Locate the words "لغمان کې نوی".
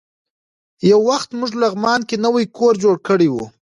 1.61-2.45